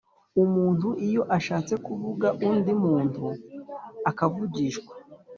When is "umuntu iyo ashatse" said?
0.43-1.73